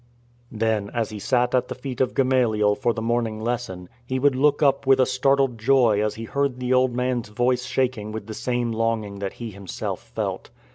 Then, 0.51 0.89
as 0.95 1.11
he 1.11 1.19
sat 1.19 1.53
at 1.53 1.67
the 1.67 1.75
feet 1.75 2.01
of 2.01 2.15
Gamaliel 2.15 2.73
for 2.73 2.91
the 2.91 3.03
morning 3.03 3.39
lesson, 3.39 3.87
he 4.03 4.17
would 4.17 4.35
look 4.35 4.63
up 4.63 4.87
with 4.87 4.99
a 4.99 5.05
startled 5.05 5.59
joy 5.59 6.01
as 6.03 6.15
he 6.15 6.23
heard 6.23 6.59
the 6.59 6.73
old 6.73 6.95
man's 6.95 7.29
voice 7.29 7.65
shaking 7.65 8.11
with 8.11 8.25
the 8.25 8.33
same 8.33 8.71
longing 8.71 9.19
that 9.19 9.33
he 9.33 9.51
himself 9.51 10.01
felt. 10.01 10.49